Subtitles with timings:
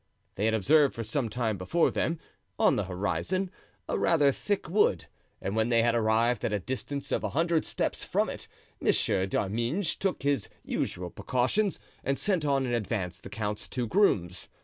[0.33, 2.17] They had observed for some time before them,
[2.57, 3.51] on the horizon,
[3.87, 5.05] a rather thick wood;
[5.39, 8.47] and when they had arrived at a distance of a hundred steps from it,
[8.81, 14.49] Monsieur d'Arminges took his usual precautions and sent on in advance the count's two grooms.